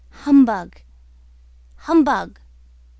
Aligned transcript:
Humbug!... 0.23 0.81
Humbug!" 1.75 2.39